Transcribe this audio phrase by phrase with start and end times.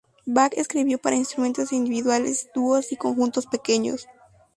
[0.25, 4.07] Bach escribió para instrumentos individuales, dúos y conjuntos pequeños.